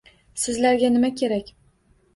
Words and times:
Sizlarga 0.45 0.91
nima 0.97 1.13
kerak 1.23 1.55